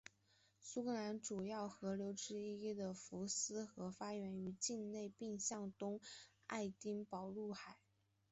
[0.59, 5.39] 苏格兰主要河流之一的福斯河发源于境内并东
[5.69, 5.99] 向
[6.47, 7.77] 爱丁堡入海。